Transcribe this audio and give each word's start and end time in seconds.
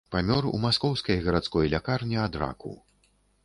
Памёр 0.13 0.43
у 0.51 0.53
маскоўскай 0.63 1.21
гарадской 1.27 1.71
лякарні 1.77 2.17
ад 2.25 2.41
раку. 2.45 2.73